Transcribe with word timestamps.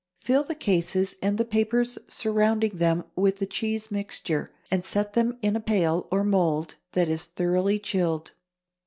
Fill 0.19 0.41
the 0.43 0.55
cases 0.55 1.13
and 1.21 1.37
the 1.37 1.45
papers 1.45 1.99
surrounding 2.07 2.75
them 2.77 3.03
with 3.15 3.37
the 3.37 3.45
cheese 3.45 3.91
mixture, 3.91 4.49
and 4.71 4.83
set 4.83 5.13
them 5.13 5.37
in 5.43 5.55
a 5.55 5.59
pail 5.59 6.07
or 6.09 6.23
mould 6.23 6.73
that 6.93 7.07
is 7.07 7.27
thoroughly 7.27 7.77
chilled. 7.77 8.31